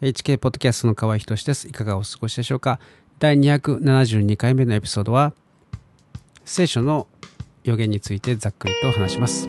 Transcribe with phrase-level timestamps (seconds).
[0.00, 1.66] HK ポッドキャストの河合仁です。
[1.66, 2.78] いかがお過ごしでしょうか？
[3.18, 5.32] 第272回目のエピソードは、
[6.44, 7.08] 聖書の
[7.64, 9.48] 予言についてざっくりと話します。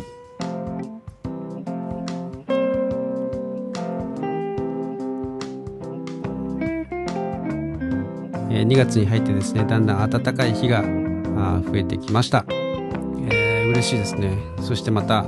[8.49, 12.43] えー2月に入ってですね、だんだん暖かい日が増えてきました。
[12.49, 14.35] えー嬉しいですね。
[14.61, 15.27] そしてまた、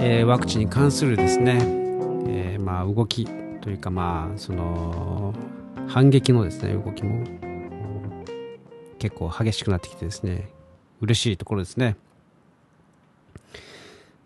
[0.00, 1.83] えーワクチンに関するですね、
[2.84, 3.26] あ動き
[3.60, 5.34] というかまあその
[5.88, 7.24] 反撃のですね動きも
[8.98, 10.48] 結構激しくなってきてですね
[11.00, 11.96] 嬉しいところですね。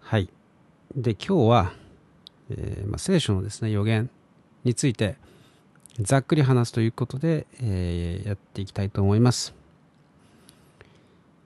[0.01, 0.29] はい。
[0.95, 1.73] で今日は、
[2.51, 4.09] えーまあ、聖書のですね予言
[4.65, 5.17] について
[6.01, 9.55] ざっくり話すということで、えーやっていきたいと思います。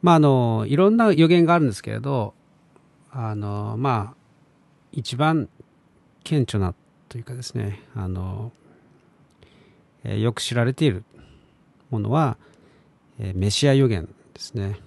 [0.03, 2.35] まああのいろんな予言があるんですけれど
[3.11, 4.17] あのまあ
[4.93, 5.49] 一番
[6.25, 6.75] 顕著な
[7.13, 8.53] というかですねあの、
[10.03, 11.05] えよく知られている
[11.91, 12.39] ものは、
[13.21, 14.79] えメシア予言ですね、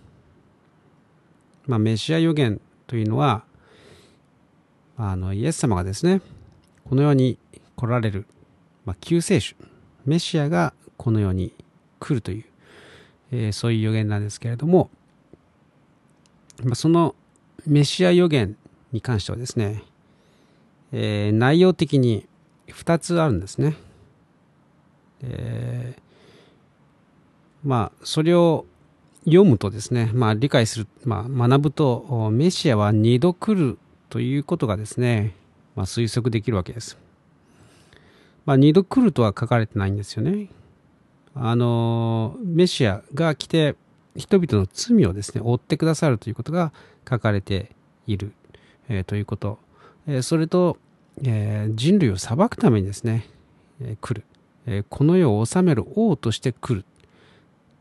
[1.67, 3.43] まあ、メシア予言というのは
[4.97, 6.19] あのイエス様がですね
[6.89, 7.37] この世に
[7.75, 8.25] 来られる、
[8.85, 9.55] まあ、救世主
[10.03, 11.53] メシアがこの世に
[11.99, 12.45] 来るという、
[13.33, 14.89] えーそういう予言なんですけれども、
[16.63, 17.13] まあ、その
[17.67, 18.57] メシア予言
[18.91, 19.83] に関してはですね
[20.97, 22.25] えー内容的に
[22.67, 23.75] 2つあるんですね。
[25.21, 26.01] えー
[27.67, 28.65] まあそれを
[29.25, 33.79] 読むとですね、まあ、理解する、まあ、学ぶとメシアは2度来る
[34.09, 35.33] ということがですね、
[35.75, 36.95] まあ、推測できるわけです。
[38.45, 40.47] まあ、2度来るとは書かれてないんですよね。
[41.33, 43.75] あのメシアが来て
[44.15, 46.71] 人々の罪をですね追ってくださるということが
[47.09, 48.31] 書かれている、
[48.87, 49.57] えーということ
[50.07, 50.77] えーそれと、
[51.23, 53.25] えー人類を裁くためにですね、
[53.81, 54.25] えー来る、
[54.65, 56.85] えーこの世を治める王として来る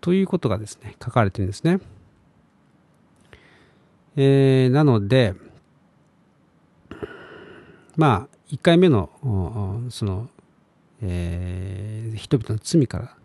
[0.01, 1.81] ということがですね書かれてるんですね、
[4.17, 5.35] えーなので
[7.97, 9.11] まあ1回目の
[9.91, 10.29] その、
[11.03, 13.17] えー人々の罪から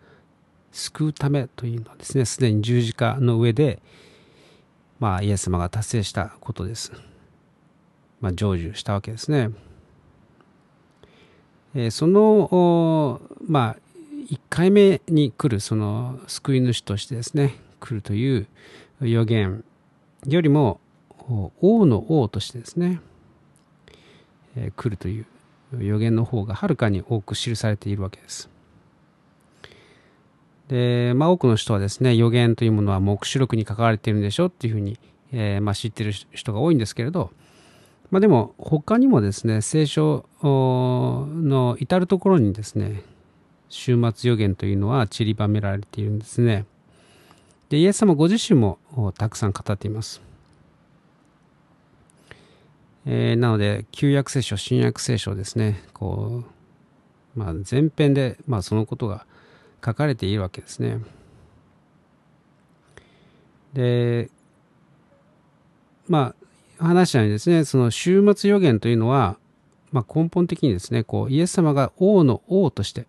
[0.72, 3.80] 救うためというのはですねすでに十字架の上で
[4.98, 6.92] まあイエス様が達成したことです。
[8.20, 9.50] まあ、成就したわけですね。
[11.74, 13.76] えその、まあ、
[14.30, 18.46] 1回目に来るその救い主としてですね、来るという
[19.00, 19.64] 予言
[20.26, 20.80] よりも、
[21.60, 23.00] 王の王としてですね、
[24.56, 25.26] え来るという
[25.78, 28.50] 予言の方がはるかに多く記されているわけです。
[30.68, 34.98] で、まあ、多くの人はですね、予言というものは黙示録に書かれているんでしょうっていうふうに、
[35.32, 37.30] えーまあ、知ってる人が多いんですけれど、
[38.10, 43.02] まあ、でも他にもですね聖書の至る所にですね
[43.68, 46.66] 終末予言というのは散りばめられているんですね。
[47.68, 48.78] でイエス様ご自身も
[49.16, 50.20] たくさん語っています、
[53.06, 56.42] えーなので旧約聖書新約聖書ですねこ
[57.36, 59.24] う、まあ、前編で、まあ、そのことが
[59.84, 60.98] 書かれているわけですね。
[63.72, 64.30] で
[66.08, 66.39] まあ
[66.86, 69.36] 話したようにですねその終末予言というのは、
[69.92, 73.06] まあ、根本的にですねこうイエス様が王の王として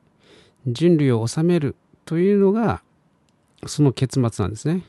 [0.68, 2.82] 人類を治めるというのが
[3.66, 4.84] その結末なんですね。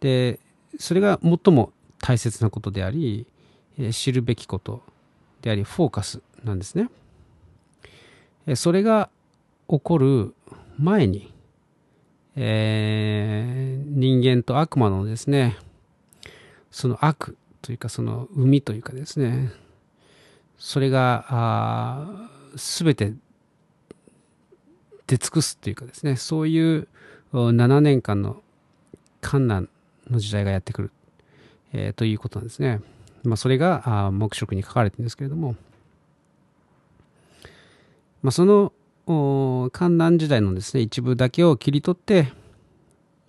[0.00, 0.40] で
[0.78, 3.26] それが最も大切なことであり
[3.92, 4.82] 知るべきこと
[5.42, 6.90] でありフォーカスなんですね。
[8.54, 9.10] それが
[9.68, 10.34] 起こる
[10.78, 11.32] 前に、
[12.36, 13.66] えー
[13.96, 15.56] 人間と悪魔のですね
[16.70, 19.50] その悪というかその海というかですね。
[20.56, 23.12] それがあ全て
[25.08, 26.14] 出尽くすというかですね。
[26.14, 26.86] そういう
[27.32, 28.40] 7年間の
[29.20, 29.68] 観難
[30.08, 30.92] の時代がやってくる、
[31.72, 32.80] えーということなんですね。
[33.24, 35.56] まあ、それがあ黙示録に書かれてるんですけれども、
[38.22, 38.72] まあ、その
[39.72, 42.32] 観難時代のですね一部だけを切り取って、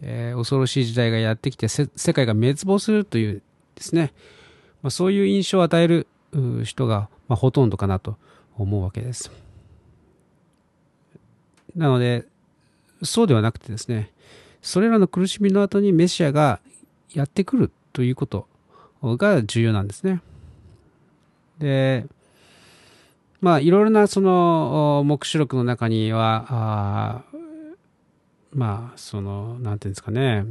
[0.04, 3.42] えー恐ろしい時代がやってきて世界が滅亡するという
[3.78, 4.14] ですね、
[4.82, 6.08] まあ、そういう印象を与える
[6.64, 8.18] 人が、まあ、ほとんどかなと
[8.58, 9.32] 思うわけです。
[11.76, 12.26] なので
[13.04, 14.12] そうではなくてですね
[14.62, 16.60] それらの苦しみの後にメシアが
[17.14, 18.48] やってくるということ
[19.04, 20.22] が重要なんですね。
[21.60, 22.06] で
[23.40, 27.24] まあいろいろなその黙示録の中にはあ
[28.52, 30.46] まあそのなんていうんですかね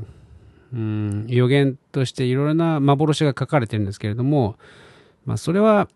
[1.28, 4.56] 予言としていろいろな幻が書かれてるんですけれども、
[5.24, 5.88] まあ、それは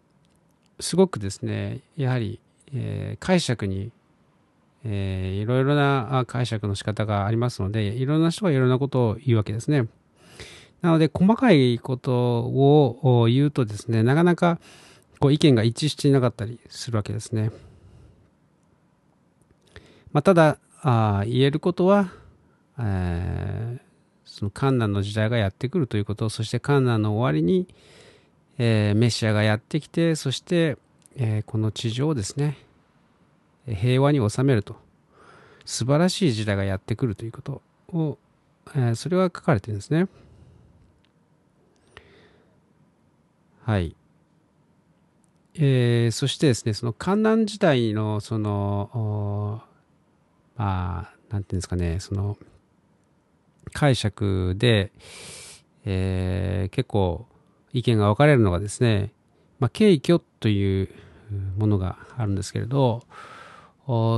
[0.79, 2.41] すごくですねやはり、
[2.73, 3.93] えー、解釈に、
[4.85, 9.87] えー、いろいろな解釈の仕方がありますので、いろんな人がいろんなことを言うわけですね。
[10.81, 14.59] なので、細かいことを言うとですね、なかなか
[15.19, 17.51] こう意見が一致していなかったりするわけですね。
[20.13, 22.11] まあ、ただあ、言えることは、
[22.79, 23.90] えー、
[24.41, 27.69] その観難の時代がやってくるということ、そして観難の終わりに、
[28.57, 30.79] えー、メシアがやってきて、そして、
[31.17, 32.57] えー、この地上をですね、
[33.67, 34.77] 平和に収めると。
[35.67, 38.17] 素晴らしい時代がやってくるということを、
[38.75, 40.09] えー、それは書かれてるんですね。
[43.65, 43.95] はい。
[45.57, 49.63] えー、そしてですね、その観覧時代の、その、
[50.57, 52.39] まあ、なんていうんですかね、その、
[53.73, 54.93] 解釈で、
[55.85, 57.27] えー、結構
[57.73, 59.13] 意見が分かれるのがですね、
[59.59, 60.89] まあ、敬虚という
[61.59, 63.03] ものがあるんですけれど、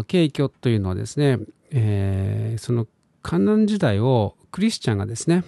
[0.07, 1.39] 敬虚というのはですね、
[1.71, 2.87] えー、その
[3.23, 5.45] 観覧時代をクリスチャンがですね、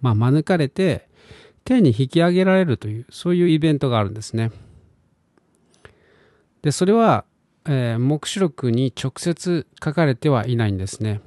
[0.00, 1.08] まあ、免れて
[1.64, 4.50] 天に引き上げられるという、そういうイベントがあるんですね。
[6.62, 7.24] で、それは、
[7.66, 11.20] えー、目視録に直接書かれてはいないんですね。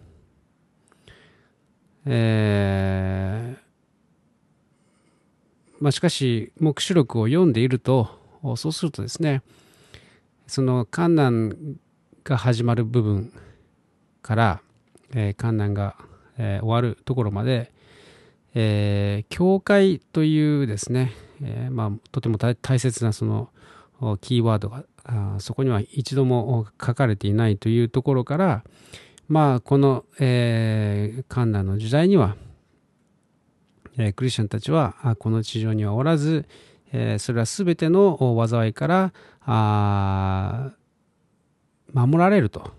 [2.05, 3.57] えー、
[5.79, 8.09] まあ、しかし、目視録を読んでいると、
[8.55, 9.41] そうするとですね、
[10.47, 11.77] その観難
[12.23, 13.31] が始まる部分
[14.21, 14.61] から、
[15.13, 15.95] えー、観難が、
[16.37, 17.71] えー、終わるところまで、
[18.55, 23.49] えー、教会というですね、えーまあ、とても大切なその
[24.21, 28.63] キーワードがあそこには一度も書かれていないというところから、
[29.27, 32.35] まあ、この、えー、カンナの時代には、
[33.97, 36.45] えー、クリスチャンたちはこの地上にはおらず、
[36.91, 38.17] えー、それは全ての
[38.47, 39.13] 災いから
[39.45, 40.71] あ
[41.93, 42.71] 守られると、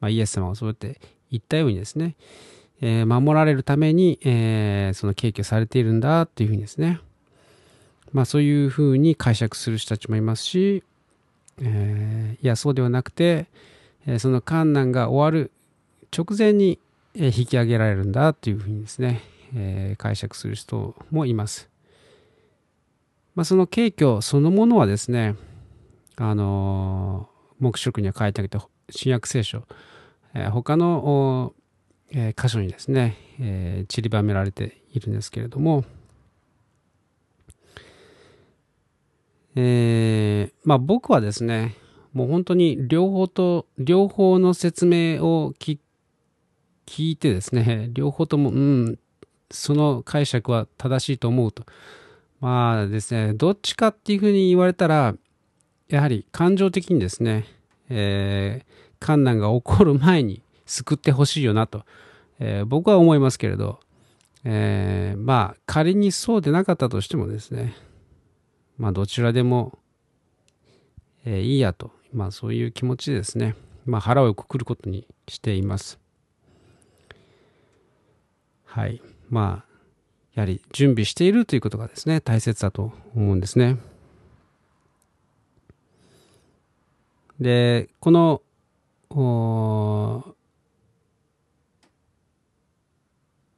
[0.00, 1.00] まあ、イエス様がそうやって
[1.30, 2.16] 言ったようにですね、
[2.80, 7.00] えー、守られるために、えー、その敬虚されているんだっていうふうにですね、
[8.12, 10.82] まあそういうふうに解釈する人たちもいますし、
[11.60, 13.46] えー、いやそうではなくて、
[14.06, 15.50] え、その観難が終わる
[16.16, 16.78] 直前に、
[17.14, 19.20] え、引き上げられるんだというふうにですね、
[19.54, 21.68] えー、解釈する人もいます。
[23.34, 25.36] まあ、その景挙そのものはですね、
[26.16, 29.64] あのー、黙示録には書いてあげた新約聖書、
[30.34, 31.54] えー、他の、
[32.10, 35.84] えー、箇所にですね、えー、散りばめられているんですけれども、
[39.54, 41.76] えー、まあ僕はですね、
[42.12, 45.78] もう本当に両方と、両方の説明を聞
[46.88, 48.98] 聞いてですね、 両方とも、うん、
[49.50, 51.66] その解釈は正しいと思うと。
[52.40, 55.14] まあですね、どっちかっていうふうに言われたら、
[55.88, 57.44] やはり感情的にですね、
[57.90, 61.84] えー、観難が起こる前に救ってほしいよなと、
[62.38, 63.80] えー、僕は思いますけれど、
[64.44, 67.74] えー、まあ仮にそうでなかったとしてもですね、
[68.78, 69.78] まあどちらでも、
[71.24, 75.98] えー、いいやと、まあそういう気持ちでですね、まあ腹をくくることにしています。
[78.68, 79.00] はい。
[79.30, 79.68] まあ、
[80.34, 83.78] やはり準備しているということがですね、大切だと思うんですね。
[87.40, 88.42] で、この、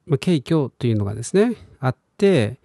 [0.06, 2.58] まあ、敬虚というのがですね、あって、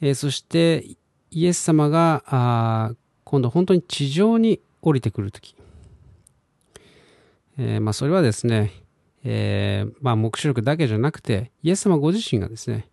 [0.00, 0.84] えー、そして
[1.30, 2.92] イエス様があ
[3.24, 5.56] 今度本当に地上に降りてくるとき、
[7.58, 8.72] えー、まあ、それはですね、
[9.30, 12.88] えー、まあ、目視録だけじゃなくて、イエス様ご自身がですね、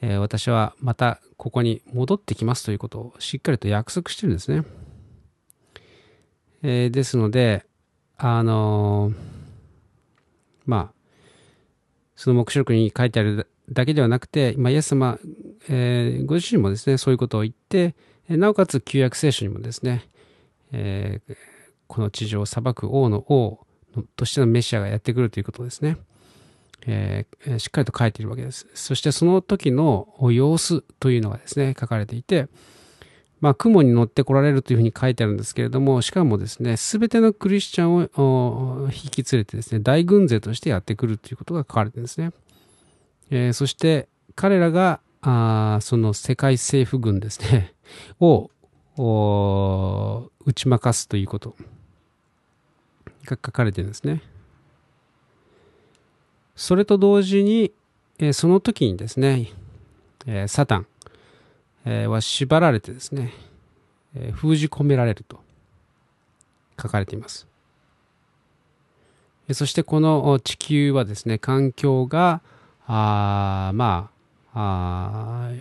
[0.00, 4.64] えー、私はまたここに戻ってきますということをしっかりと約束してるんですね。
[6.64, 7.64] えー、ですので、
[8.16, 9.12] あの
[10.64, 10.92] まあ、
[12.16, 15.20] その目視録に書いてあるだけではなくて、まあ、イエス様、
[15.68, 17.94] えー、ご自身もですね、そういうことを言って、
[18.28, 20.08] なおかつ旧約聖書にもですね、
[20.72, 21.20] え、
[21.86, 23.65] この地上を裁く王の王
[24.16, 25.96] としてのメシアがやってくるということですね、
[26.86, 28.66] えー、しっかりと書いているわけです。
[28.74, 32.48] そしてその時の様子というのがですね、書かれていて、
[33.40, 42.32] まあ、雲に乗ってこられるというふうに書いてあるんですけれども、しかもですね、すべてのクリスチャンを引き連れてですね、大軍勢としてやってくるということが書かれてるんですね。
[43.30, 47.74] えー、そして彼らがあその世界政府軍ですね
[48.20, 48.50] を
[50.44, 51.56] 打ち負かすということ
[53.26, 54.22] が書かれてるんですね。
[56.54, 57.72] それと同時に、
[58.18, 59.50] えー、その時にですね、
[60.26, 60.86] えー、サタン、
[61.84, 63.34] えー、は縛られてですね、
[64.14, 65.44] え封じ込められると。
[66.80, 67.46] 書かれています。
[69.52, 72.42] そしてこの地球はですね、環境が、
[72.86, 74.10] あま
[74.52, 75.52] あ、あ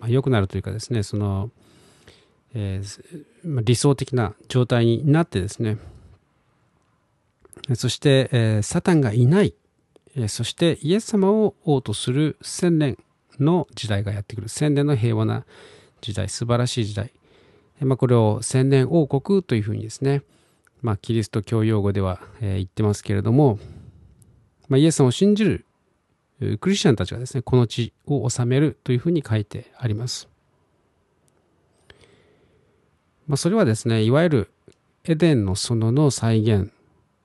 [0.00, 1.50] まあ、良くなるというかですね、その、
[2.54, 5.78] えー、理想的な状態になってですね、
[7.74, 9.54] そして、えー、サタンがいない、
[10.16, 12.98] えー、そしてイエス様を王とする千年
[13.38, 14.48] の時代がやってくる。
[14.48, 15.44] 千年の平和な
[16.00, 17.12] 時代、素晴らしい時代。
[17.80, 20.22] えまあ、これを千年王国というふうにですね、
[20.82, 23.58] まあ、キリスト教用語では、え、言ってますけれども、
[24.68, 25.66] まあ、イエス様を信じる
[26.60, 30.28] クリスチャンたちがですね、この地を治めるというふうに書いてあります。
[33.30, 34.50] まあ、それはですね、いわゆる
[35.04, 36.72] エデンの園の再現、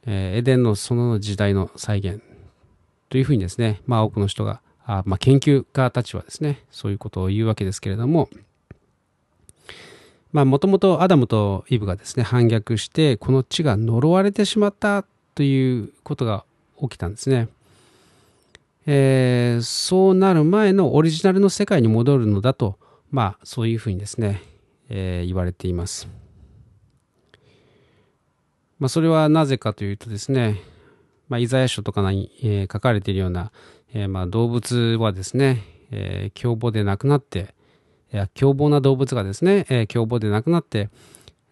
[0.06, 2.22] えー、エデンの園の時代の再現
[3.10, 8.30] というふうにですね、まあ多くの人が、あまあ、研究家たちはですね、そういうことを言うわけですけれども、
[10.32, 16.46] まあもともとアダムとイブがですね、反逆して、この地が呪われてしまったということが
[16.80, 17.48] 起きたんですね。
[18.86, 22.78] えー、そうなる前のオリジナルの世界に戻るのだと、
[23.10, 24.44] まあそういうふうにですね、
[24.90, 26.08] えー、言われています。
[28.80, 30.60] まあそれはなぜかというとですね、
[31.30, 33.52] まあ、イザヤ書とかに、えー、書かれているような、
[33.94, 37.54] えー、まあ動物はですね、えー、凶暴でなくなって、
[38.14, 40.90] いや凶暴な動物がですね、えー、凶暴でなくなって、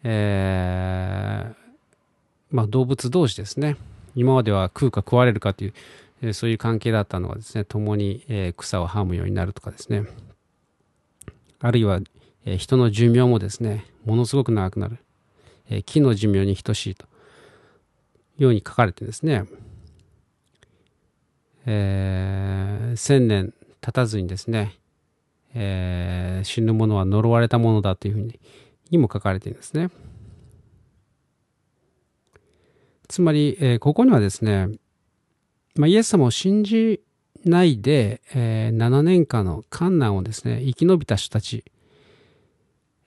[0.03, 1.55] えー、
[2.51, 3.77] まあ動物同士ですね、
[4.15, 5.73] 今までは食うか食われるかという、
[6.21, 10.05] えー、そういう関係だったのがですね、共に、えー、草をはむようになるとかですね、
[11.59, 11.99] あるいは、
[12.45, 14.97] え、人の寿命もですね、ものすごく長くなる、
[15.69, 17.05] え、木の寿命に等しいと
[18.37, 19.45] ように書かれてですね、
[21.65, 24.77] えー、千年経たずにですね、
[25.53, 28.39] えー、死ぬ者は呪われたものだというふうに
[28.89, 29.89] にも書かれているんですね。
[33.07, 34.67] つまり、えー、ここにはですね、
[35.75, 37.01] まあ、イエス様を信じ
[37.45, 41.63] ないで、えー、7年間の観難をですね、生き延びた人たち、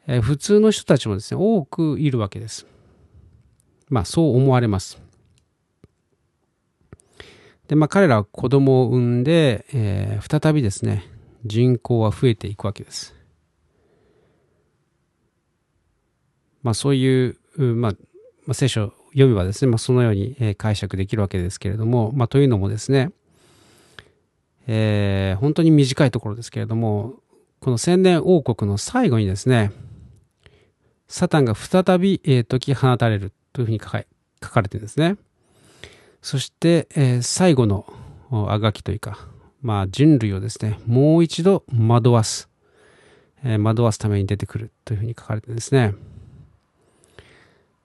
[0.09, 2.67] え、普通の人たちもですね、多くいるわけです。
[3.89, 5.01] まあ、そう思われます。
[7.69, 11.05] で、まあ、彼らは子供を産んで、えー、再びですね、
[11.45, 13.15] 人口は増えていくわけです。
[16.63, 17.93] まあ、そういう、まあ、
[18.47, 23.11] ま、聖書読めばですね、まあ、そのように解釈できるわけですけれども、まあ、というのもですね、
[24.69, 27.15] えー、本当に短いところですけれども、
[27.61, 29.73] この千年王国の最後にですね、
[31.09, 34.03] サタンが再び、えー、解き放たれるというふうに書か
[34.43, 35.17] 書かれてるんですね。
[36.23, 37.87] そして、えー、最後の
[38.49, 39.19] あがきというか、
[39.63, 42.49] まあ、人類をですね、もう一度惑わす、
[43.45, 45.95] えー、惑わすために出てくるというふうに書かれてるんですね。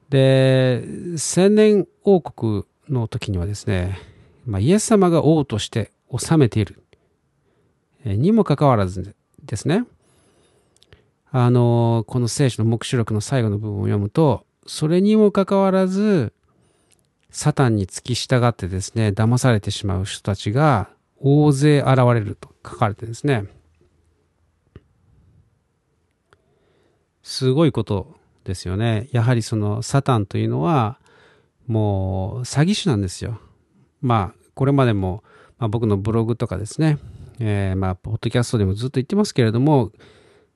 [0.10, 0.84] で、
[1.18, 3.98] 千年王国の時にはですね、
[4.46, 6.84] まあ、イエス様が王として治めている、
[8.04, 9.86] え、にもかかわらずですね、
[11.32, 16.34] あの、この聖書の黙示録の最後の部分を読むと、それにもかかわらず、
[17.30, 23.46] サタンに付き従ってですね、騙されてしまう人たちが大勢現れると書かれてですね、
[27.24, 29.08] すごいことですよね。
[29.14, 31.00] やはりそのサタンというのは、
[31.68, 33.40] もう詐欺師なんですよ。
[34.02, 35.24] まあ、これまでも、
[35.58, 36.98] まあ、僕のブログとかですね、
[37.40, 39.92] えー、まあ、ポッドキャストでもずっと言ってますけれども、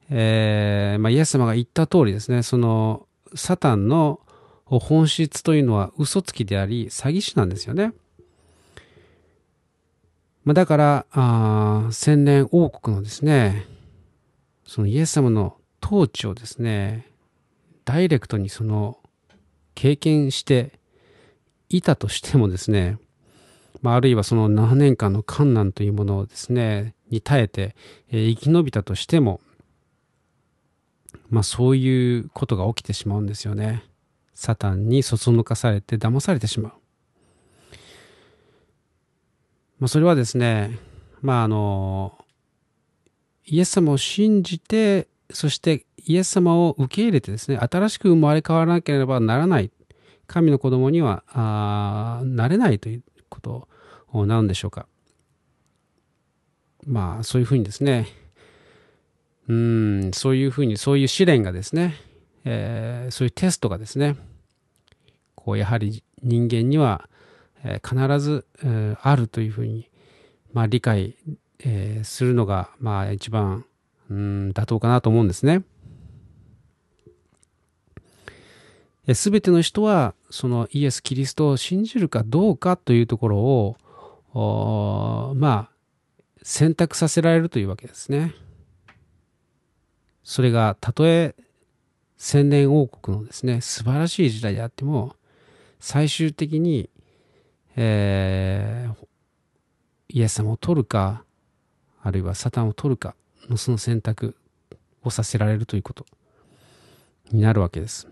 [0.10, 4.20] えー、まあ、イエス様が言った通りですね、その、サタンの
[4.66, 7.94] 本質というのは嘘つきであり、詐欺師なんですよね。
[10.44, 13.66] まあ、だから、あ千年王国のですね、
[14.66, 17.08] そのイエス様の統治をですね、
[17.84, 18.98] ダイレクトにその
[19.76, 20.80] 経験して
[21.70, 22.98] いたとしてもですね、
[23.82, 27.76] まあ、あるいはその7年間の観難というものをですね、に耐えて、
[28.12, 29.42] え、生き延びたとしても、
[31.30, 33.84] まあそういうことが起きてしまうんですよね。
[34.34, 36.74] サタンにそそのかされて騙されてしまう。
[39.80, 40.80] まあそれはですね、
[41.22, 42.18] まああの、
[43.46, 49.72] イエス様を信じて、そしてイエス様を受け入れてですね、新しく生まれ変わらなければならない。
[50.28, 53.68] 神の子供にはあなれないということ
[54.26, 54.88] なんでしょうか。
[56.86, 58.08] まあ、そういうふうにですね、
[59.48, 61.96] うん、そういうふうに、そういう試練がですね、
[62.46, 64.16] えー、そういうテストがですね、
[65.36, 67.10] こう、やはり人間には、
[67.64, 69.90] えー、必ず、えー、あるというふうに、
[70.54, 71.16] まあ、理解、
[71.60, 73.66] えー、するのが、まあ、一番、
[74.10, 75.64] うん、妥当かなと思うんですね。
[79.14, 83.38] すべての人はそのイエス・キリストを信じるかどうかというところ
[84.34, 85.76] を、まあ、
[86.42, 88.34] 選択させられるというわけですね。
[90.26, 91.36] それがたとえ
[92.18, 95.16] 千年王国のですね、素晴らしい時代であっても、
[95.80, 96.90] 最終的に、
[97.76, 99.08] えー、
[100.10, 101.24] イエス様を取るか、
[102.02, 103.16] あるいはサタンを取るか
[103.50, 104.36] のその選択
[105.04, 106.06] をさせられるということ
[107.32, 108.08] になるわけです。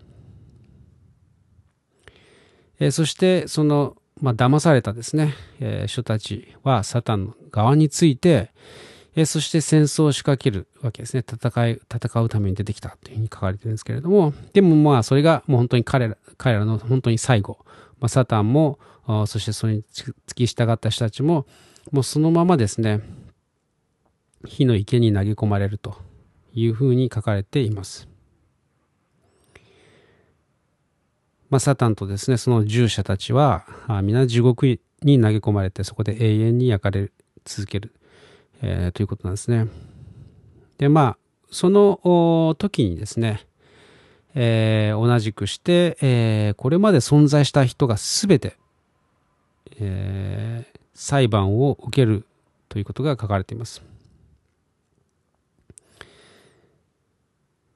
[2.78, 8.52] えー、そしてその、まあ、騙されたですね、えー、人たちはサタンの側について、
[9.16, 11.20] え、そして戦争を仕掛けるわけですね。
[11.20, 17.58] 戦い、戦うために出てきたというふうに書かれてるんですけれども、でもまあそれがもう本当に彼ら、彼らの本当に最後、
[18.00, 18.78] まあ、サタンも、
[19.26, 21.46] そしてそれに付き従った人たちも、
[21.92, 23.02] もうそのままですね、
[24.46, 25.96] 火の池に投げ込まれると
[26.52, 28.08] いうふうに書かれています。
[31.50, 33.64] まあ、サタンとですね、その従者たちは、
[34.02, 34.80] 皆地獄に
[35.20, 37.12] 投げ込まれて、そこで永遠に焼かれ
[37.44, 37.94] 続ける、
[38.66, 39.68] えー、ということなんですね。
[40.78, 41.18] で、まあ、
[41.50, 43.46] その時にですね、
[44.34, 48.56] えー、同じくして、えー、これまで存在した人が全て、
[49.78, 52.24] えー、裁判を受ける
[52.70, 53.82] ということが書かれています。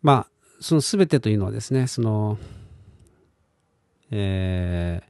[0.00, 0.26] まあ、
[0.60, 2.38] その全てというのはですね、その、
[4.10, 5.02] え、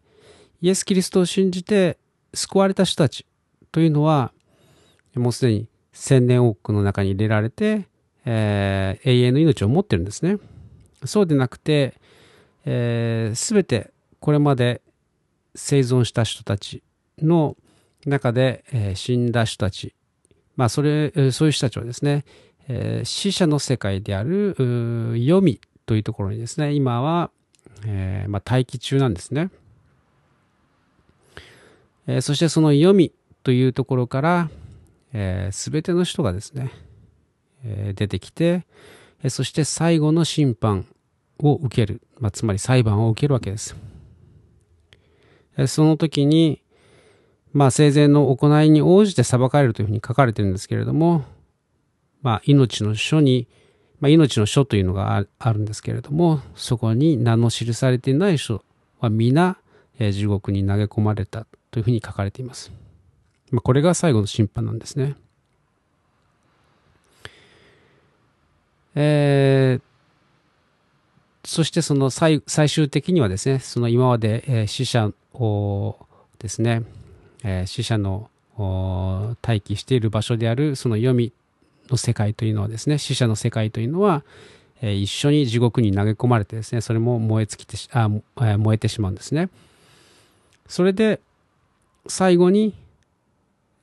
[0.61, 1.99] イエス・キリストを信じて
[2.35, 3.25] 救われた人たち
[3.71, 4.33] というのは、
[5.19, 7.87] もうすでに千年王国の中に入れられて、
[8.25, 10.39] えー、永遠の命を持ってるんですね。
[11.05, 11.99] そうでなくて、す、
[12.67, 14.83] えー、てこれまで
[15.55, 16.83] 生存した人たち
[17.21, 17.57] の
[18.07, 19.95] 中で、えー、死んだ人たち、
[20.57, 22.25] まあ、それ、そういう人たちはですね、
[22.69, 24.55] えー、死者の世界である、
[25.19, 27.31] 読みというところにですね、今は、
[27.87, 29.51] えー、まあ、待機中なんですね。
[32.07, 34.51] え、そしてその読みというところから、
[35.13, 36.71] えー、全ての人がですね、
[37.65, 38.67] えー、出てきて、
[39.23, 40.87] え、そして最後の審判
[41.39, 43.77] を受ける、まあ、つまり裁判を受けるわけです。
[45.57, 46.63] え、その時に、
[47.53, 51.25] まあ、生前の行いに応じて裁かれるというふうに書かれてるんですけれども、
[52.23, 53.49] まあ、命の書に、
[54.01, 58.65] まあ、命の書というのがあるんですけれども、そこに名の記されていない人
[59.01, 59.59] は皆、
[59.99, 62.71] えー、地獄に投げ込まれたというふうに書かれています。
[63.51, 65.17] ま、これが最後の審判なんですね。
[68.95, 69.83] えー、
[71.49, 75.97] そしてその最最終的にはですね、その今まで、えー、死者を
[76.39, 76.83] ですね、
[77.45, 78.29] えー、死者の
[79.43, 81.33] 待機している場所であるその読み
[81.89, 84.25] の世界というのはですね、死者の世界というのは、
[84.81, 88.11] えー、一緒に地獄に投げ込まれてですね、それも燃え尽きてあ
[88.43, 89.49] え、燃えてしまうんですね。
[90.67, 91.21] それで、
[92.07, 92.75] 最後に、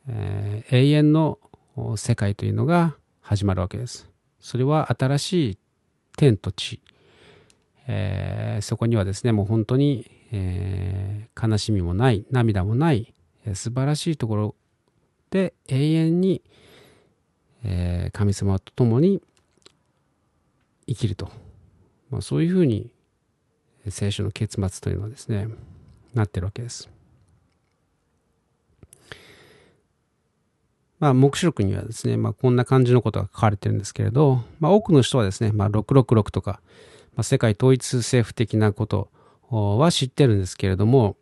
[0.08, 1.40] えー、永遠の
[1.98, 4.10] 世界というのが始まるわけです。
[4.40, 5.58] それは新しい
[6.18, 6.82] 天と地。
[7.88, 13.14] えー、そこにはですね、もう本当に、えー、悲しみもない、涙もない、
[13.46, 14.56] えー、素晴らしいところ
[15.30, 16.42] で永遠に、
[17.64, 19.22] え、神様と共に
[20.88, 21.30] 生きると。
[22.10, 22.92] まあ、そういうふうに
[23.90, 25.48] 聖書の結末というのはですね、
[26.14, 26.90] なってるわけです。
[31.00, 36.62] まあ、目視録にはですね、まあ、こんな感じのことが書かれてるんですけれど、まあ、多くの人はですね、まあ、666とか、
[37.16, 39.10] まあ、世界統一政府的なこと
[39.50, 41.18] は知ってるんですけれども、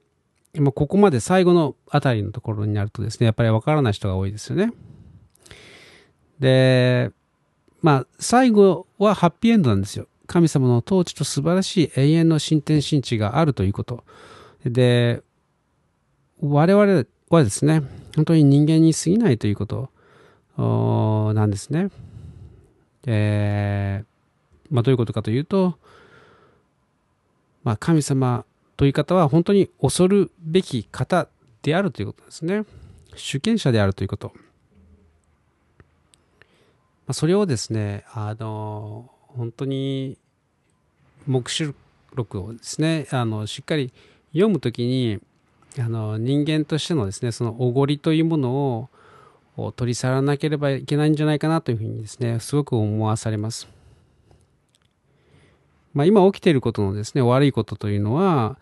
[0.60, 4.72] まあ、ここまで最後のあたりのところになるとですね、やっぱりわからない人が多いですよね。
[6.40, 7.12] で、
[7.82, 10.08] まあ、最後はハッピーエンドなんですよ。
[10.28, 14.04] 神様の統治と素晴らしい永遠の進展神地があるということ。
[14.64, 15.22] で、
[16.42, 17.82] 我々こはですね、
[18.16, 19.90] 本当に人間に過ぎないということ
[21.34, 21.90] なんですね。
[23.08, 25.80] えー、まあ、どういうことかというと、
[27.64, 28.46] まあ、神様
[28.78, 31.28] という方は本当に恐るべき方
[31.64, 32.66] であるということですね。
[33.16, 34.32] 主権者であるということ。
[34.36, 34.42] ま
[37.08, 40.20] あ、それをですね、あの、本当に、
[41.26, 41.74] 目視
[42.14, 43.92] 録をですね、あの、しっかり
[44.34, 45.20] 読むときに、
[45.80, 48.90] あの人間としてのですねそのおごりというもの
[49.58, 53.68] を取り去らなければいけないんじゃないかなというふうにですねすごく思わされます。
[55.94, 58.58] まあ、今起きていることのですね悪いことというのは、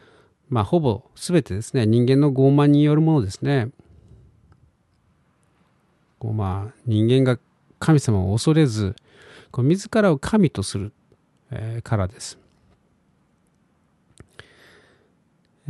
[0.49, 3.69] まあ、ほぼ全てですね人間の傲慢によるものですね。
[6.19, 7.39] こうまあ人間が
[7.79, 8.95] 神様を恐れず
[9.49, 10.91] こう自らを神とする、
[11.51, 12.40] えー、からです。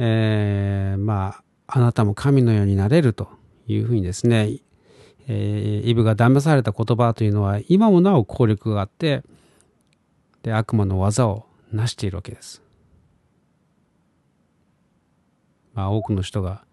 [0.04, 3.30] えー、まあ、あなたも神のようになれると
[3.68, 4.58] いうふうにですね、
[5.28, 9.22] えー、イブが騙された言葉というのは今もなお効力があって、
[10.42, 12.64] で、悪魔の技を成しているわけです。
[15.76, 16.64] まあ、多くの人が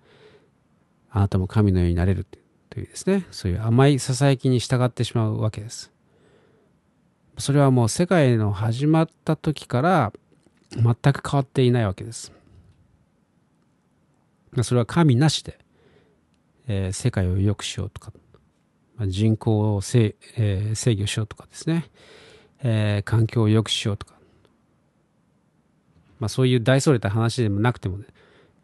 [1.10, 2.26] あなたも神のようになれる
[2.70, 5.92] というですね、そういう甘い囁きに従ってしまうわけです。
[7.36, 10.12] それはもう世界の始まった時から
[10.72, 12.38] 全く変わっていないわけです。
[14.62, 15.58] それは神なしで、
[16.66, 18.12] えー、世界を良くしようとか、
[18.96, 21.90] まあ、人口を制,、えー、制御しようとかですね、
[22.62, 24.14] えー、環境を良くしようとか、
[26.18, 28.04] まあ、そういう大それた話でもなくてもね、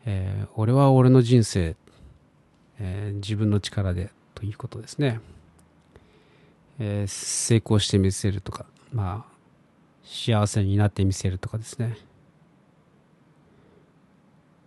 [0.06, 1.76] えー、俺は俺の人生、
[2.78, 5.20] えー、自分の力でということですね、
[6.78, 9.34] えー、成功してみせるとか、まあ、
[10.04, 11.96] 幸せになってみせるとかですね。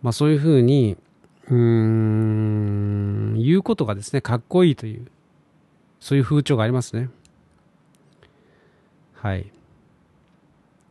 [0.02, 0.96] まあそういうふうに、
[1.50, 5.06] うーん、言うことがですね、かっこいいという、
[6.00, 7.10] そういう風潮がありますね。
[9.14, 9.50] はい。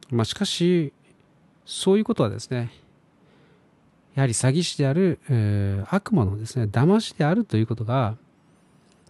[0.09, 0.93] まあしかし、
[1.65, 2.71] そういうことはですね、
[4.15, 8.17] やはり詐欺師である、えー、悪魔のですね、騙しであるということが、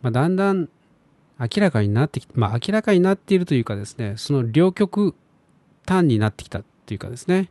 [0.01, 0.69] まあ、だんだん
[1.39, 5.15] 明らかになってきてまあ明らかになっているというかですね、その両極
[5.85, 7.49] 端になってきたというかですね、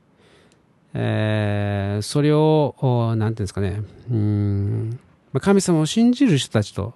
[0.98, 4.98] えー、それを、なんていうんですかね、うん、
[5.40, 6.94] 神様を信じる人たちと、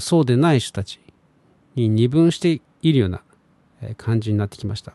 [0.00, 1.00] そうでない人たち
[1.76, 3.22] に二分しているような
[3.96, 4.92] 感じになってきました。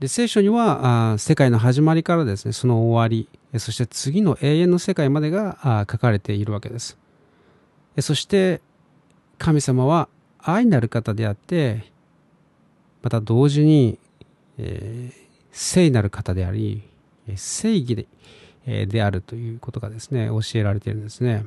[0.00, 6.96] で聖書にはあ世界の始まりからですねその終わりそして次の永遠の世界までがあ書かれているわけです。
[8.00, 8.62] そして
[9.36, 10.08] 神様は
[10.38, 11.92] 愛なる方であって
[13.02, 13.98] また同時に、
[14.58, 16.82] えー、聖なる方であり
[17.36, 18.06] 正義で,、
[18.66, 21.44] えー、であるということがですね教えられているんですね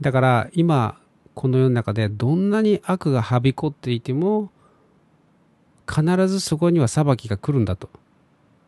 [0.00, 0.98] だから今
[1.34, 4.50] この世の中でどんなに悪がはびこっていても
[5.88, 7.90] 必ずそこには裁きが来るんだと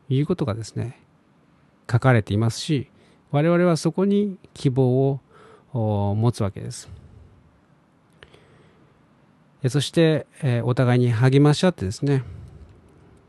[0.08, 1.00] いうことがですね
[1.90, 2.88] 書かれていますし
[3.30, 5.20] 我々はそこに希望
[5.72, 7.01] を持つわけです。
[9.68, 12.24] そして、えお互いに励まし合ってですね、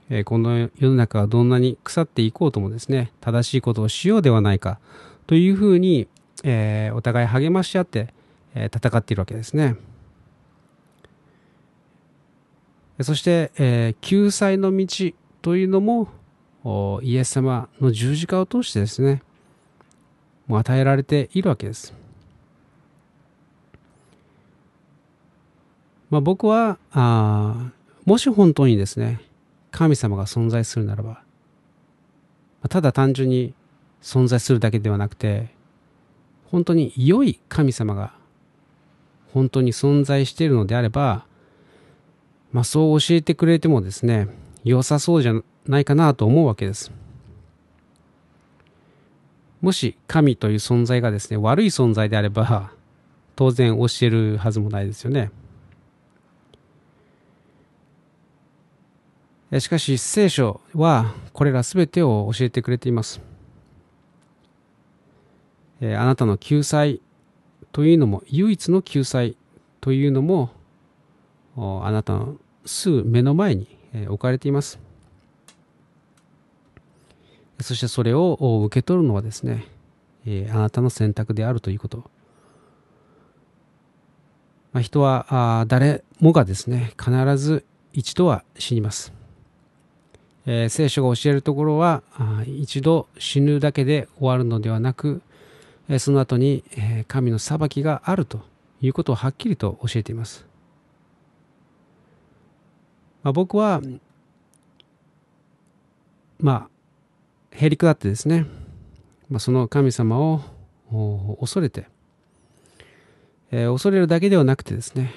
[0.10, 4.80] えこの世の中はどんなに腐っていこうともですね、正しいことをしようではないか
[5.28, 6.08] というふうに、
[6.44, 8.14] えお互い励まし合って、
[8.56, 9.76] え戦っているわけですね。
[13.02, 14.88] そして、え救済の道
[15.44, 16.10] というのも
[17.04, 19.22] イエス様の十字架を通してですね、
[20.48, 22.03] もう与えられているわけです。
[26.14, 27.72] まあ、僕はあ
[28.06, 29.20] もし本当にですね
[29.72, 31.24] 神様が存在するならば
[32.70, 33.56] ただ単純に
[34.04, 35.48] 存在するだけではなくて
[36.52, 38.14] 本当に良い神様が
[39.34, 41.26] 本当に存在しているのであれば、
[42.52, 44.28] まあ、そう教えてくれてもですね
[44.64, 45.34] 良さそうじゃ
[45.66, 46.92] ないかなと思うわけです。
[49.62, 52.72] もし神という存在がですね悪い存在であれば
[53.36, 55.32] 当然教えるはずもないですよね。
[59.60, 63.22] しかし聖書はこれらすべてを教えてくれています。
[65.82, 67.02] あなたの救済
[67.72, 69.36] というのも唯一の救済
[69.82, 70.50] というのも
[71.56, 73.68] あなたのすぐ目の前に
[74.08, 74.80] 置かれています。
[77.60, 79.68] そしてそれを受け取るのはですね、
[80.52, 82.10] あなたの選択であるということ。
[84.72, 89.14] ま、人は誰もがですね、必ず一度は死にます。
[90.46, 92.04] えー、聖書が教えるところは
[92.46, 95.22] 一度死ぬだけで終わるのではなく、
[96.00, 96.64] その後に、
[97.08, 98.42] 神の裁きがあると
[98.82, 100.46] いうことをはっきりと教えています。
[103.24, 103.82] まあ、僕は
[106.40, 106.70] まあ
[107.52, 108.46] へりくだってですね、
[109.30, 111.88] まあ、その神様を恐れて、
[113.50, 115.14] えー、恐れるだけではなくてですね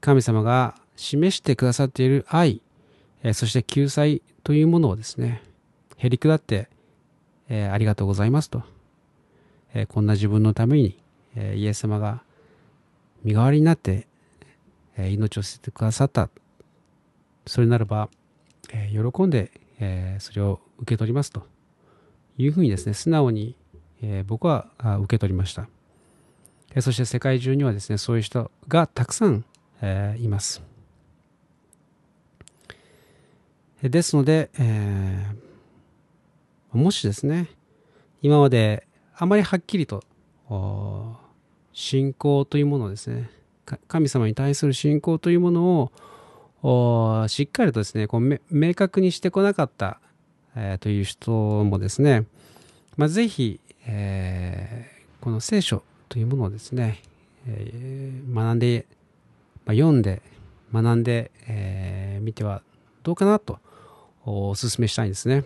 [0.00, 2.62] 神様が示してくださっている愛
[3.26, 5.42] えそして救済というものをですね、
[5.96, 6.68] へりくだって、
[7.48, 8.62] えありがとうございますと、
[9.74, 10.96] えこんな自分のために、
[11.34, 12.22] えイエス様が
[13.24, 14.06] 身代わりになって、
[14.96, 16.30] え命を捨ててくださった。
[17.46, 18.10] それならば、
[18.72, 21.42] え喜んで、えそれを受け取りますと
[22.38, 23.56] いうふうにですね、素直に、
[24.02, 24.68] え僕は
[25.00, 25.68] 受け取りました。
[26.80, 29.44] そして世界中にはですね、そういう人がたくさん、
[29.82, 30.75] えいます。
[33.88, 37.48] ですので、えー、もしですね、
[38.22, 40.02] 今まであまりはっきりと、
[41.72, 43.30] 信仰というものですね、
[43.88, 45.90] 神様に対する信仰というもの
[46.62, 50.00] をしっかりとですね、こう明確にしてこなかった、
[50.54, 51.30] えー、という人
[51.64, 52.24] もですね、
[52.96, 57.02] まあ、ぜひ、えー、この聖書というものをですね、
[57.46, 58.86] えー、学んで、
[59.64, 60.22] まあ、読んで、
[60.72, 62.62] 学んでみ、えー、ては
[63.02, 63.58] どうかなと
[64.26, 65.44] お勧めしたいんですね。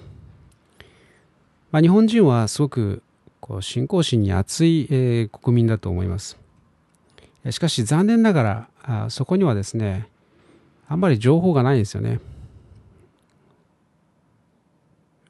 [1.71, 3.03] まあ、日本人はすごく
[3.39, 6.39] こう信仰心に熱い、えー、国民だと思います。
[7.51, 10.09] しかし残念ながらあそこにはですね、
[10.89, 12.21] あんまり情報がないんですよね。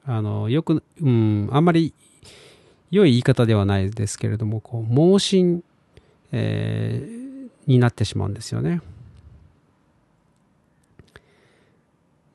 [0.05, 1.93] あの、よく、うん、あんまり
[2.89, 5.63] 良い言い方ではないですけれども、こう、盲信、
[6.31, 8.81] えー、になってしまうんですよね。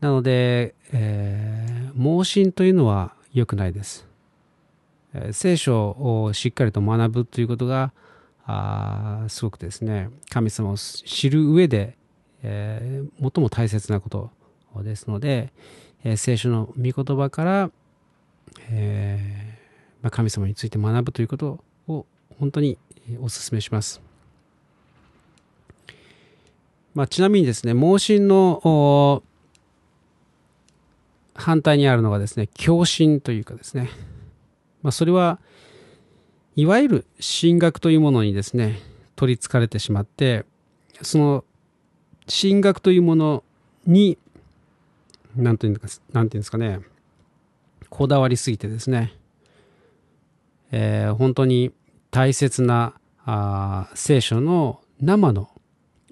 [0.07, 4.07] なので、えー、盲信というのは良くないです。
[5.33, 7.93] 聖書をしっかりと学ぶということが、
[8.47, 11.97] あすごくですね、神様を知る上で、
[12.45, 14.31] えー、最も大切なこと
[14.85, 15.53] ですので、
[16.05, 17.71] えー、聖書の御言葉から、
[18.71, 22.07] えーまあ、神様について学ぶということを
[22.39, 22.79] 本当に
[23.19, 24.01] お勧めします。
[26.95, 29.23] まあ、ちなみにですね、盲信の
[31.37, 33.91] 反対にあるのがですね、共振というかですね、
[34.83, 35.39] まあ、それは、
[36.55, 38.79] いわゆる神学というものにですね、
[39.15, 40.45] 取りつかれてしまって、
[41.03, 41.45] その
[42.27, 43.45] 神学というもの
[43.87, 44.19] に、
[45.37, 46.81] なんていうんですか、なんていうんですかね、
[47.91, 49.15] こだわりすぎてですね、
[50.73, 51.73] えー、本当に
[52.11, 52.95] 大切な
[53.25, 55.51] あ聖書の生の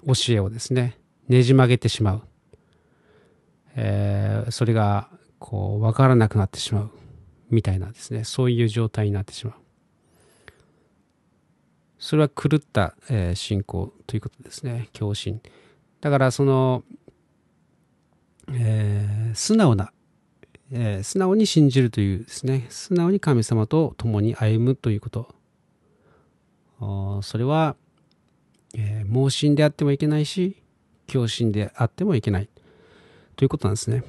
[0.05, 2.21] 教えをですね、ねじ曲げてしまう。
[3.75, 5.09] えー、それが
[5.39, 6.91] こう分からなくなってしまう
[7.49, 8.23] みたいなですね。
[8.23, 9.55] そういう状態になってしまう。
[11.97, 14.89] それは狂った、えー、信仰ということですね。
[14.93, 15.41] 共振
[16.01, 16.83] だからその、
[18.51, 19.91] えー、素直な、
[20.71, 22.67] えー、素直に信じるというですね。
[22.69, 25.33] 素直に神様と共に歩むということ。
[27.23, 27.75] それは、
[28.75, 30.61] え、盲信であってもいけないし
[31.07, 32.49] 共振であってもいけない。
[33.35, 34.03] ということなんですね。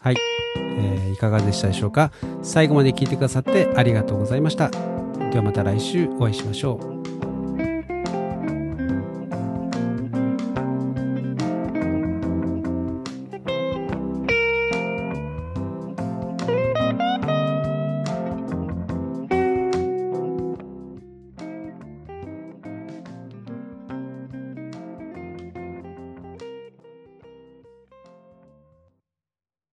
[0.00, 0.16] はい、
[0.56, 2.12] えー、いかがでしたでしょうか？
[2.42, 4.70] 最後まで聞いてくださってありがとうございました。
[4.70, 6.97] ではまた来週お会いしましょう。